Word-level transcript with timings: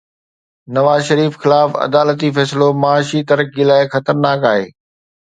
نواز 0.75 1.01
شريف 1.09 1.33
خلاف 1.41 1.69
عدالتي 1.85 2.29
فيصلو 2.37 2.69
معاشي 2.85 3.19
ترقي 3.31 3.63
لاءِ 3.71 3.81
خطرناڪ 3.97 4.39
آهي 4.53 4.65